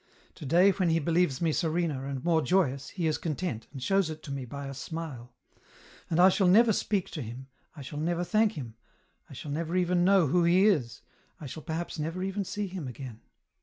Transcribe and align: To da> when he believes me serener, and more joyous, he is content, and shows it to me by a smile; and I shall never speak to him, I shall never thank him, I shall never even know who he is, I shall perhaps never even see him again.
To 0.33 0.47
da> 0.47 0.71
when 0.71 0.89
he 0.89 0.97
believes 0.97 1.41
me 1.41 1.51
serener, 1.51 2.07
and 2.07 2.23
more 2.25 2.41
joyous, 2.41 2.89
he 2.89 3.05
is 3.05 3.19
content, 3.19 3.67
and 3.71 3.83
shows 3.83 4.09
it 4.09 4.23
to 4.23 4.31
me 4.31 4.45
by 4.45 4.65
a 4.65 4.73
smile; 4.73 5.31
and 6.09 6.19
I 6.19 6.27
shall 6.29 6.47
never 6.47 6.73
speak 6.73 7.11
to 7.11 7.21
him, 7.21 7.49
I 7.75 7.83
shall 7.83 7.99
never 7.99 8.23
thank 8.23 8.53
him, 8.53 8.73
I 9.29 9.33
shall 9.33 9.51
never 9.51 9.75
even 9.75 10.03
know 10.03 10.25
who 10.25 10.43
he 10.43 10.65
is, 10.65 11.03
I 11.39 11.45
shall 11.45 11.61
perhaps 11.61 11.99
never 11.99 12.23
even 12.23 12.43
see 12.43 12.65
him 12.65 12.87
again. 12.87 13.21